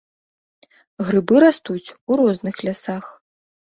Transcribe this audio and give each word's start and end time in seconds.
Грыбы 1.09 1.35
растуць 1.45 1.93
у 1.93 2.11
розных 2.23 2.55
лясах. 2.69 3.05